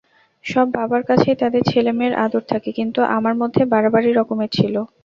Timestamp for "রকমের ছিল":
4.11-4.75